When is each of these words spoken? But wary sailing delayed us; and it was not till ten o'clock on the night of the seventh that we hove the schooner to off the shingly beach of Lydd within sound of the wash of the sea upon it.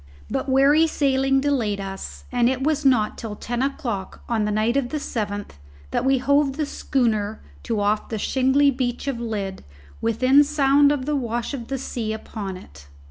But 0.31 0.49
wary 0.49 0.87
sailing 0.87 1.41
delayed 1.41 1.79
us; 1.79 2.23
and 2.31 2.49
it 2.49 2.63
was 2.63 2.83
not 2.83 3.19
till 3.19 3.35
ten 3.35 3.61
o'clock 3.61 4.23
on 4.27 4.45
the 4.45 4.51
night 4.51 4.75
of 4.75 4.89
the 4.89 4.99
seventh 4.99 5.59
that 5.91 6.03
we 6.03 6.17
hove 6.17 6.57
the 6.57 6.65
schooner 6.65 7.39
to 7.61 7.79
off 7.79 8.09
the 8.09 8.17
shingly 8.17 8.71
beach 8.71 9.05
of 9.07 9.19
Lydd 9.19 9.63
within 10.01 10.43
sound 10.43 10.91
of 10.91 11.05
the 11.05 11.15
wash 11.15 11.53
of 11.53 11.67
the 11.67 11.77
sea 11.77 12.13
upon 12.13 12.57
it. 12.57 12.87